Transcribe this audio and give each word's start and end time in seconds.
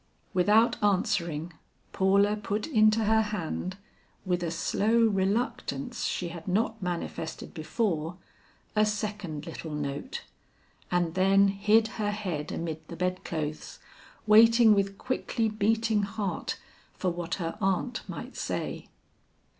Without 0.33 0.81
answering, 0.81 1.53
Paula 1.93 2.35
put 2.35 2.65
into 2.65 3.03
her 3.03 3.21
hand, 3.21 3.77
with 4.25 4.41
a 4.41 4.49
slow 4.49 4.97
reluctance 5.05 6.05
she 6.05 6.29
had 6.29 6.47
not 6.47 6.81
manifested 6.81 7.53
before, 7.53 8.17
a 8.75 8.83
second 8.83 9.45
little 9.45 9.69
note, 9.75 10.23
and 10.89 11.13
then 11.13 11.49
hid 11.49 11.87
her 12.01 12.09
head 12.09 12.51
amid 12.51 12.87
the 12.87 12.95
bedclothes, 12.95 13.77
waiting 14.25 14.73
with 14.73 14.97
quickly 14.97 15.47
beating 15.47 16.01
heart 16.01 16.57
for 16.95 17.11
what 17.11 17.35
her 17.35 17.55
aunt 17.61 18.01
might 18.09 18.35
say. 18.35 18.87